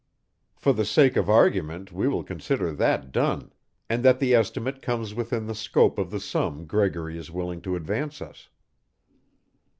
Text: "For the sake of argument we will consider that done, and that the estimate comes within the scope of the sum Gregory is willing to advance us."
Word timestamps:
"For 0.55 0.73
the 0.73 0.83
sake 0.83 1.15
of 1.15 1.29
argument 1.29 1.91
we 1.91 2.07
will 2.07 2.23
consider 2.23 2.71
that 2.71 3.11
done, 3.11 3.53
and 3.87 4.01
that 4.03 4.19
the 4.19 4.33
estimate 4.33 4.81
comes 4.81 5.13
within 5.13 5.45
the 5.45 5.53
scope 5.53 5.99
of 5.99 6.09
the 6.09 6.19
sum 6.19 6.65
Gregory 6.65 7.19
is 7.19 7.29
willing 7.29 7.61
to 7.61 7.75
advance 7.75 8.19
us." 8.19 8.49